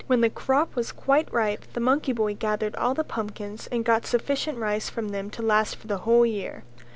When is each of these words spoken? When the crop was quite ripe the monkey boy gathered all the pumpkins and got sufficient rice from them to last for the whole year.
When 0.07 0.21
the 0.21 0.31
crop 0.31 0.75
was 0.75 0.91
quite 0.91 1.31
ripe 1.31 1.63
the 1.73 1.79
monkey 1.79 2.11
boy 2.11 2.33
gathered 2.33 2.75
all 2.75 2.95
the 2.95 3.03
pumpkins 3.03 3.67
and 3.67 3.85
got 3.85 4.07
sufficient 4.07 4.57
rice 4.57 4.89
from 4.89 5.09
them 5.09 5.29
to 5.29 5.43
last 5.43 5.75
for 5.75 5.85
the 5.85 5.99
whole 5.99 6.25
year. 6.25 6.63